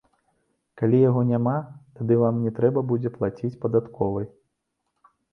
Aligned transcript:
Калі 0.81 0.99
яго 1.09 1.21
няма, 1.31 1.51
тады 1.99 2.17
вам 2.21 2.39
не 2.45 2.53
трэба 2.59 2.83
будзе 2.91 3.11
плаціць 3.17 3.59
падатковай. 3.65 4.25